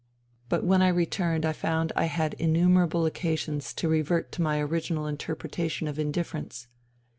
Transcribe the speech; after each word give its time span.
But 0.49 0.63
when 0.63 0.81
I 0.81 0.87
returned 0.87 1.45
I 1.45 1.53
found 1.53 1.91
I 1.95 2.05
had 2.05 2.33
innumerable 2.39 3.05
occasions 3.05 3.71
to 3.75 3.87
revert 3.87 4.31
to 4.31 4.41
my 4.41 4.59
original 4.59 5.05
interpretation 5.05 5.87
of 5.87 5.99
indifference. 5.99 6.65